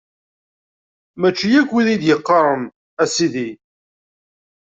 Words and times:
Mačči 1.19 1.47
akk 1.59 1.71
wid 1.73 1.87
i 1.89 1.91
yi-d-iqqaren: 1.93 2.63
A 3.03 3.05
Sidi! 3.13 3.49